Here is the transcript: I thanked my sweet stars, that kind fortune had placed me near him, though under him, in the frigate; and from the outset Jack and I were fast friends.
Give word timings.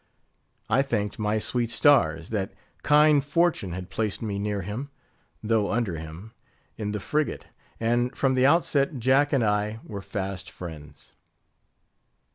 I 0.67 0.81
thanked 0.81 1.19
my 1.19 1.37
sweet 1.37 1.69
stars, 1.69 2.29
that 2.31 2.53
kind 2.81 3.23
fortune 3.23 3.73
had 3.73 3.91
placed 3.91 4.19
me 4.23 4.39
near 4.39 4.63
him, 4.63 4.89
though 5.43 5.71
under 5.71 5.99
him, 5.99 6.33
in 6.75 6.91
the 6.91 6.99
frigate; 6.99 7.45
and 7.79 8.15
from 8.17 8.33
the 8.33 8.47
outset 8.47 8.97
Jack 8.97 9.31
and 9.31 9.43
I 9.43 9.79
were 9.83 10.01
fast 10.01 10.49
friends. 10.49 11.11